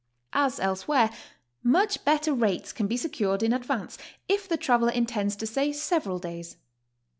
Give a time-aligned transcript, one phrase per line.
[0.33, 1.11] As elsewhere,
[1.61, 6.17] much better rates can be secured, in advance, if the traveler intends to stay several
[6.17, 6.57] days.